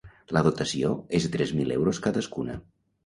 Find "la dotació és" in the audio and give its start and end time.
0.35-1.27